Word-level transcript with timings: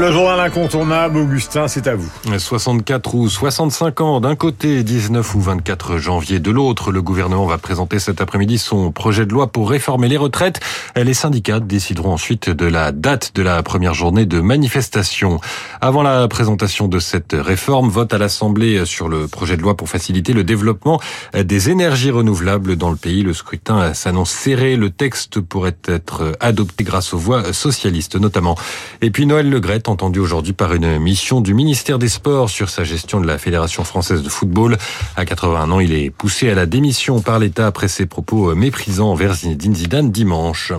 Le 0.00 0.10
journal 0.12 0.40
incontournable, 0.40 1.18
Augustin, 1.18 1.68
c'est 1.68 1.86
à 1.86 1.94
vous. 1.94 2.10
64 2.38 3.14
ou 3.14 3.28
65 3.28 4.00
ans 4.00 4.20
d'un 4.22 4.34
côté, 4.34 4.82
19 4.82 5.34
ou 5.34 5.40
24 5.42 5.98
janvier 5.98 6.40
de 6.40 6.50
l'autre. 6.50 6.90
Le 6.90 7.02
gouvernement 7.02 7.44
va 7.44 7.58
présenter 7.58 7.98
cet 7.98 8.22
après-midi 8.22 8.56
son 8.56 8.92
projet 8.92 9.26
de 9.26 9.32
loi 9.34 9.48
pour 9.48 9.68
réformer 9.68 10.08
les 10.08 10.16
retraites. 10.16 10.58
Les 10.96 11.12
syndicats 11.12 11.60
décideront 11.60 12.14
ensuite 12.14 12.48
de 12.48 12.64
la 12.64 12.92
date 12.92 13.32
de 13.34 13.42
la 13.42 13.62
première 13.62 13.92
journée 13.92 14.24
de 14.24 14.40
manifestation. 14.40 15.38
Avant 15.82 16.02
la 16.02 16.26
présentation 16.28 16.88
de 16.88 16.98
cette 16.98 17.36
réforme, 17.38 17.90
vote 17.90 18.14
à 18.14 18.18
l'Assemblée 18.18 18.86
sur 18.86 19.06
le 19.06 19.28
projet 19.28 19.58
de 19.58 19.62
loi 19.62 19.76
pour 19.76 19.90
faciliter 19.90 20.32
le 20.32 20.44
développement 20.44 20.98
des 21.34 21.68
énergies 21.68 22.10
renouvelables 22.10 22.76
dans 22.76 22.88
le 22.88 22.96
pays. 22.96 23.22
Le 23.22 23.34
scrutin 23.34 23.92
s'annonce 23.92 24.30
serré. 24.30 24.76
Le 24.76 24.88
texte 24.88 25.40
pourrait 25.40 25.76
être 25.84 26.32
adopté 26.40 26.84
grâce 26.84 27.12
aux 27.12 27.18
voix 27.18 27.52
socialistes 27.52 28.16
notamment. 28.16 28.56
Et 29.02 29.10
puis 29.10 29.26
Noël 29.26 29.50
Legrette 29.50 29.89
entendu 29.90 30.20
aujourd'hui 30.20 30.52
par 30.52 30.72
une 30.72 30.98
mission 30.98 31.40
du 31.40 31.52
ministère 31.52 31.98
des 31.98 32.08
Sports 32.08 32.48
sur 32.48 32.70
sa 32.70 32.84
gestion 32.84 33.20
de 33.20 33.26
la 33.26 33.38
Fédération 33.38 33.84
française 33.84 34.22
de 34.22 34.28
football. 34.28 34.78
À 35.16 35.24
81 35.24 35.70
ans, 35.70 35.80
il 35.80 35.92
est 35.92 36.10
poussé 36.10 36.48
à 36.48 36.54
la 36.54 36.66
démission 36.66 37.20
par 37.20 37.38
l'État 37.38 37.66
après 37.66 37.88
ses 37.88 38.06
propos 38.06 38.54
méprisants 38.54 39.10
envers 39.10 39.34
Zinedine 39.34 39.74
Zidane 39.74 40.10
dimanche. 40.10 40.72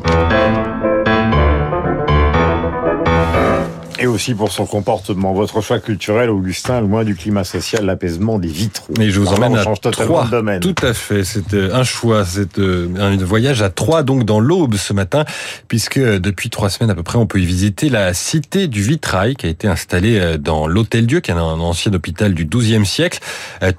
Et 4.01 4.07
aussi 4.07 4.33
pour 4.33 4.51
son 4.51 4.65
comportement. 4.65 5.33
Votre 5.33 5.61
choix 5.61 5.79
culturel, 5.79 6.29
Augustin, 6.29 6.81
loin 6.81 7.03
du 7.03 7.15
climat 7.15 7.43
social, 7.43 7.85
l'apaisement 7.85 8.39
des 8.39 8.47
vitraux. 8.47 8.93
Et 8.99 9.11
je 9.11 9.19
vous 9.19 9.27
emmène 9.27 9.55
à 9.55 9.63
Troyes. 9.63 10.27
Tout 10.59 10.75
à 10.81 10.93
fait. 10.93 11.23
C'est 11.23 11.53
euh, 11.53 11.75
un 11.75 11.83
choix. 11.83 12.25
C'est 12.25 12.57
euh, 12.57 12.89
un 12.97 13.15
voyage 13.17 13.61
à 13.61 13.69
Troyes, 13.69 14.01
donc 14.01 14.25
dans 14.25 14.39
l'Aube 14.39 14.75
ce 14.75 14.93
matin, 14.93 15.23
puisque 15.67 15.99
depuis 15.99 16.49
trois 16.49 16.69
semaines 16.69 16.89
à 16.89 16.95
peu 16.95 17.03
près, 17.03 17.19
on 17.19 17.27
peut 17.27 17.39
y 17.39 17.45
visiter 17.45 17.89
la 17.89 18.13
cité 18.15 18.67
du 18.67 18.81
vitrail 18.81 19.35
qui 19.35 19.45
a 19.45 19.49
été 19.49 19.67
installée 19.67 20.19
euh, 20.19 20.37
dans 20.37 20.65
l'Hôtel 20.65 21.05
Dieu, 21.05 21.19
qui 21.19 21.29
est 21.29 21.35
un 21.35 21.39
ancien 21.39 21.93
hôpital 21.93 22.33
du 22.33 22.45
XIIe 22.45 22.85
siècle. 22.85 23.19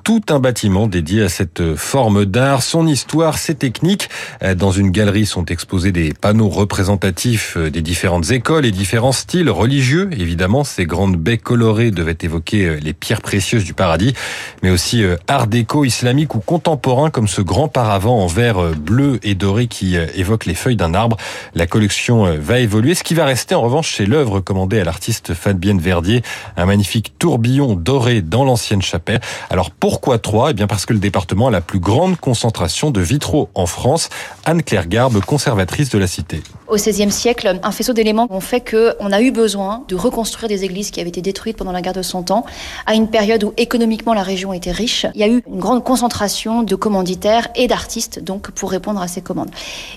Tout 0.04 0.22
un 0.30 0.38
bâtiment 0.38 0.86
dédié 0.86 1.22
à 1.22 1.28
cette 1.28 1.74
forme 1.74 2.24
d'art, 2.24 2.62
son 2.62 2.86
histoire, 2.86 3.38
ses 3.38 3.54
techniques. 3.54 4.08
Dans 4.56 4.70
une 4.70 4.90
galerie 4.90 5.26
sont 5.26 5.44
exposés 5.46 5.92
des 5.92 6.12
panneaux 6.12 6.48
représentatifs 6.48 7.56
des 7.56 7.82
différentes 7.82 8.30
écoles 8.30 8.64
et 8.64 8.70
différents 8.70 9.12
styles 9.12 9.50
religieux 9.50 10.08
Évidemment, 10.12 10.64
ces 10.64 10.84
grandes 10.84 11.16
baies 11.16 11.38
colorées 11.38 11.90
devaient 11.90 12.16
évoquer 12.20 12.66
euh, 12.66 12.80
les 12.80 12.92
pierres 12.92 13.22
précieuses 13.22 13.64
du 13.64 13.74
paradis, 13.74 14.14
mais 14.62 14.70
aussi 14.70 15.02
euh, 15.02 15.16
art 15.26 15.46
déco 15.46 15.84
islamique 15.84 16.34
ou 16.34 16.40
contemporain 16.40 17.10
comme 17.10 17.28
ce 17.28 17.40
grand 17.40 17.68
paravent 17.68 18.18
en 18.18 18.26
verre 18.26 18.58
euh, 18.58 18.74
bleu 18.74 19.18
et 19.22 19.34
doré 19.34 19.66
qui 19.66 19.96
évoque 19.96 20.46
les 20.46 20.54
feuilles 20.54 20.76
d'un 20.76 20.94
arbre. 20.94 21.16
La 21.54 21.66
collection 21.66 22.36
va 22.38 22.58
évoluer. 22.58 22.94
Ce 22.94 23.02
qui 23.02 23.14
va 23.14 23.24
rester 23.24 23.54
en 23.54 23.62
revanche, 23.62 23.94
c'est 23.96 24.06
l'œuvre 24.06 24.40
commandée 24.40 24.80
à 24.80 24.84
l'artiste 24.84 25.34
Fabienne 25.34 25.80
Verdier, 25.80 26.22
un 26.56 26.66
magnifique 26.66 27.14
tourbillon 27.18 27.74
doré 27.74 28.22
dans 28.22 28.44
l'ancienne 28.44 28.82
chapelle. 28.82 29.20
Alors 29.50 29.70
pourquoi 29.70 30.18
trois? 30.18 30.50
Eh 30.50 30.54
bien 30.54 30.66
parce 30.66 30.86
que 30.86 30.92
le 30.92 30.98
département 30.98 31.48
a 31.48 31.50
la 31.50 31.60
plus 31.60 31.78
grande 31.78 32.16
concentration 32.16 32.90
de 32.90 33.00
vitraux 33.00 33.50
en 33.54 33.66
France. 33.66 34.08
Anne-Claire 34.44 34.88
Garbe, 34.88 35.20
conservatrice 35.20 35.90
de 35.90 35.98
la 35.98 36.06
cité. 36.06 36.42
Au 36.68 36.76
XVIe 36.76 37.10
siècle, 37.10 37.60
un 37.62 37.72
faisceau 37.72 37.92
d'éléments 37.92 38.26
ont 38.30 38.40
fait 38.40 38.60
qu'on 38.60 39.12
a 39.12 39.20
eu 39.20 39.30
besoin 39.30 39.84
de 39.88 39.94
reconstruire 40.02 40.48
des 40.48 40.64
églises 40.64 40.90
qui 40.90 41.00
avaient 41.00 41.08
été 41.08 41.22
détruites 41.22 41.56
pendant 41.56 41.72
la 41.72 41.82
guerre 41.82 41.92
de 41.92 42.02
Cent 42.02 42.30
Ans, 42.30 42.44
à 42.86 42.94
une 42.94 43.08
période 43.08 43.44
où 43.44 43.52
économiquement 43.56 44.14
la 44.14 44.22
région 44.22 44.52
était 44.52 44.72
riche. 44.72 45.06
Il 45.14 45.20
y 45.20 45.24
a 45.24 45.28
eu 45.28 45.42
une 45.46 45.58
grande 45.58 45.84
concentration 45.84 46.62
de 46.62 46.74
commanditaires 46.74 47.48
et 47.54 47.68
d'artistes 47.68 48.22
donc 48.22 48.50
pour 48.50 48.70
répondre 48.70 49.00
à 49.00 49.08
ces 49.08 49.20
commandes. 49.20 49.50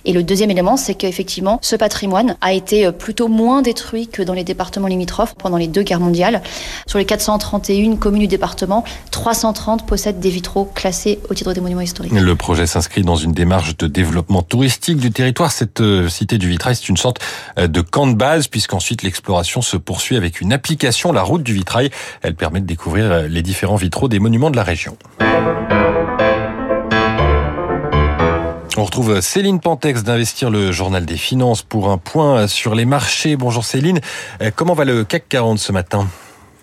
Et 0.06 0.14
le 0.14 0.24
deuxième 0.24 0.52
élément, 0.52 0.78
c'est 0.78 0.96
qu'effectivement, 0.96 1.60
ce 1.62 1.76
patrimoine 1.76 2.38
a 2.42 2.54
été 2.54 2.92
plutôt 2.92 3.28
moins 3.28 3.62
détruit 3.62 4.08
que 4.08 4.22
dans 4.22 4.34
les 4.34 4.44
départements 4.44 4.88
limitrophes 4.88 5.36
pendant 5.36 5.58
les 5.58 5.68
deux 5.68 5.84
guerres 5.84 6.00
mondiales. 6.00 6.42
Sur 6.88 7.00
les 7.00 7.06
431 7.06 7.96
communes 7.96 8.22
du 8.22 8.28
département, 8.28 8.84
330 9.12 9.86
possèdent 9.86 10.20
des 10.20 10.30
vitraux 10.30 10.66
classés 10.66 11.20
au 11.30 11.34
titre 11.34 11.54
des 11.54 11.62
monuments 11.62 11.82
historiques. 11.82 12.12
Le 12.14 12.36
projet 12.36 12.68
s'inscrit 12.68 13.04
dans 13.04 13.16
une 13.16 13.34
démarche 13.34 13.78
de 13.78 13.88
développement 13.88 14.42
touristique 14.42 14.98
du 14.98 15.12
territoire. 15.12 15.52
Cette 15.52 15.82
euh, 15.82 16.10
cité 16.10 16.38
du 16.38 16.50
vitrail, 16.50 16.76
c'est 16.76 16.90
une 16.90 16.98
sorte 16.98 17.20
euh, 17.58 17.68
de 17.68 17.82
camp 17.82 18.08
de 18.08 18.14
base 18.14 18.48
puisqu'ensuite 18.48 19.04
l'exploration 19.04 19.62
se 19.62 19.78
poursuit 19.78 19.95
poursuit 19.96 20.18
avec 20.18 20.42
une 20.42 20.52
application, 20.52 21.14
la 21.14 21.22
route 21.22 21.42
du 21.42 21.54
vitrail. 21.54 21.90
Elle 22.22 22.36
permet 22.36 22.60
de 22.60 22.66
découvrir 22.66 23.10
euh, 23.10 23.28
les 23.30 23.42
différents 23.42 23.78
vitraux 23.78 24.10
des 24.10 24.20
monuments 24.20 24.52
de 24.52 24.58
la 24.58 24.64
région. 24.64 24.98
On 28.76 28.84
retrouve 28.84 29.22
Céline 29.22 29.62
Pantex 29.62 30.04
d'Investir 30.04 30.50
le 30.50 30.74
Journal 30.74 31.06
des 31.06 31.16
Finances 31.16 31.62
pour 31.62 31.92
un 31.92 31.98
point 31.98 32.46
sur 32.48 32.76
les 32.76 32.84
marchés. 32.84 33.38
Bonjour 33.38 33.64
Céline, 33.64 34.02
euh, 34.42 34.52
comment 34.54 34.74
va 34.74 34.84
le 34.84 35.06
CAC 35.06 35.30
40 35.30 35.60
ce 35.60 35.72
matin? 35.72 36.10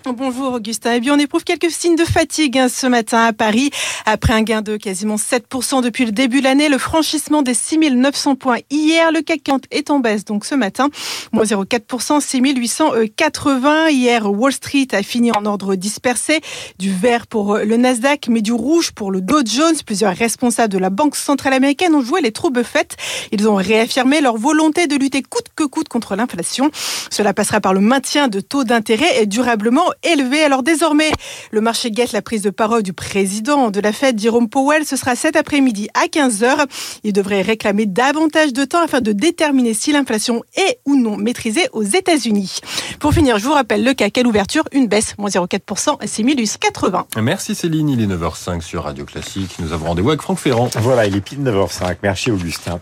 Bonjour 0.04 0.54
Augustin. 0.54 0.94
Eh 0.94 1.00
bien, 1.00 1.14
on 1.14 1.18
éprouve 1.18 1.44
quelques 1.44 1.70
signes 1.70 1.94
de 1.94 2.04
fatigue 2.04 2.58
hein, 2.58 2.68
ce 2.68 2.88
matin 2.88 3.24
à 3.24 3.32
Paris. 3.32 3.70
Après 4.04 4.32
un 4.32 4.42
gain 4.42 4.60
de 4.60 4.76
quasiment 4.76 5.14
7% 5.14 5.80
depuis 5.80 6.04
le 6.04 6.10
début 6.10 6.40
de 6.40 6.44
l'année, 6.44 6.68
le 6.68 6.78
franchissement 6.78 7.42
des 7.42 7.54
6900 7.54 8.34
points 8.34 8.58
hier, 8.68 9.12
le 9.12 9.22
CAC 9.22 9.44
40 9.44 9.64
est 9.70 9.90
en 9.90 10.00
baisse 10.00 10.24
donc 10.24 10.44
ce 10.44 10.56
matin, 10.56 10.88
moins 11.32 11.44
0,4%, 11.44 12.20
6880. 12.20 13.90
Hier, 13.90 14.28
Wall 14.28 14.52
Street 14.52 14.88
a 14.90 15.04
fini 15.04 15.30
en 15.30 15.46
ordre 15.46 15.76
dispersé, 15.76 16.40
du 16.80 16.92
vert 16.92 17.28
pour 17.28 17.58
le 17.58 17.76
Nasdaq, 17.76 18.26
mais 18.28 18.42
du 18.42 18.52
rouge 18.52 18.90
pour 18.90 19.12
le 19.12 19.20
Dow 19.20 19.42
Jones. 19.46 19.76
Plusieurs 19.86 20.16
responsables 20.16 20.72
de 20.72 20.78
la 20.78 20.90
Banque 20.90 21.14
centrale 21.14 21.52
américaine 21.52 21.94
ont 21.94 22.02
joué 22.02 22.20
les 22.22 22.32
troubles 22.32 22.64
faites. 22.64 22.96
Ils 23.30 23.48
ont 23.48 23.54
réaffirmé 23.54 24.20
leur 24.20 24.36
volonté 24.36 24.88
de 24.88 24.96
lutter 24.96 25.22
coûte 25.22 25.46
que 25.54 25.64
coûte 25.64 25.88
contre 25.88 26.16
l'inflation. 26.16 26.72
Cela 27.08 27.32
passera 27.32 27.60
par 27.60 27.72
le 27.72 27.80
maintien 27.80 28.26
de 28.26 28.40
taux 28.40 28.64
d'intérêt 28.64 29.22
et 29.22 29.26
durablement 29.26 29.91
élevé. 30.03 30.42
Alors 30.42 30.62
désormais, 30.62 31.10
le 31.50 31.60
marché 31.60 31.91
guette 31.91 32.12
la 32.12 32.22
prise 32.22 32.42
de 32.42 32.50
parole 32.50 32.82
du 32.82 32.92
président 32.92 33.70
de 33.70 33.80
la 33.80 33.92
Fed, 33.92 34.19
Jerome 34.19 34.48
Powell. 34.48 34.84
Ce 34.84 34.97
sera 34.97 35.16
cet 35.16 35.36
après-midi 35.36 35.88
à 35.94 36.06
15h. 36.06 36.66
Il 37.04 37.12
devrait 37.12 37.42
réclamer 37.42 37.86
davantage 37.86 38.52
de 38.52 38.64
temps 38.64 38.82
afin 38.82 39.00
de 39.00 39.12
déterminer 39.12 39.75
si 39.75 39.92
l'inflation 39.92 40.42
est 40.56 40.81
ou 40.86 40.97
non 40.97 41.16
maîtrisée 41.16 41.69
aux 41.72 41.82
États-Unis. 41.82 42.60
Pour 43.00 43.12
finir, 43.12 43.38
je 43.38 43.44
vous 43.44 43.52
rappelle 43.52 43.84
le 43.84 43.94
CAC 43.94 44.19
à 44.19 44.22
l'ouverture, 44.22 44.64
une 44.72 44.86
baisse, 44.86 45.16
moins 45.19 45.31
0,4%, 45.31 45.98
c'est 46.06 46.22
1880. 46.22 47.06
Merci 47.20 47.54
Céline, 47.54 47.88
il 47.88 48.00
est 48.00 48.06
9h05 48.06 48.60
sur 48.60 48.84
Radio 48.84 49.04
Classique. 49.04 49.56
Nous 49.58 49.72
avons 49.72 49.86
rendez-vous 49.86 50.10
avec 50.10 50.22
Franck 50.22 50.38
Ferrand. 50.38 50.69
Voilà, 50.81 51.06
il 51.06 51.16
est 51.16 51.20
pile 51.20 51.42
9h05. 51.42 51.97
Merci 52.02 52.31
Augustin. 52.31 52.81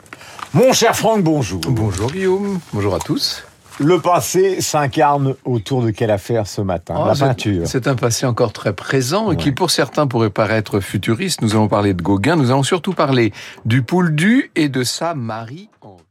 Mon 0.52 0.72
cher 0.72 0.96
Franck, 0.96 1.22
bonjour. 1.22 1.60
Bonjour 1.68 2.10
Guillaume, 2.10 2.60
bonjour 2.72 2.94
à 2.94 2.98
tous. 2.98 3.44
Le 3.82 3.98
passé 3.98 4.60
s'incarne 4.60 5.34
autour 5.46 5.82
de 5.82 5.90
quelle 5.90 6.10
affaire 6.10 6.46
ce 6.46 6.60
matin? 6.60 6.96
Oh, 6.98 7.06
La 7.06 7.14
peinture. 7.14 7.62
C'est 7.64 7.88
un 7.88 7.94
passé 7.94 8.26
encore 8.26 8.52
très 8.52 8.74
présent 8.74 9.32
et 9.32 9.36
qui 9.36 9.52
pour 9.52 9.70
certains 9.70 10.06
pourrait 10.06 10.28
paraître 10.28 10.80
futuriste. 10.80 11.40
Nous 11.40 11.52
allons 11.52 11.68
parler 11.68 11.94
de 11.94 12.02
Gauguin, 12.02 12.36
nous 12.36 12.50
allons 12.50 12.62
surtout 12.62 12.92
parler 12.92 13.32
du 13.64 13.82
Pouldu 13.82 14.50
et 14.54 14.68
de 14.68 14.84
sa 14.84 15.14
Marie-Henri. 15.14 16.09